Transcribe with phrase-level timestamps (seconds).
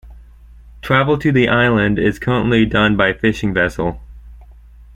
[0.81, 4.01] Travel to the island is currently done by fishing vessel.